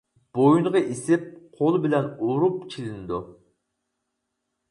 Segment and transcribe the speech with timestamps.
[0.37, 1.25] بويۇنغا ئېسىپ،
[1.59, 3.19] قول بىلەن ئۇرۇپ چېلىنىدۇ.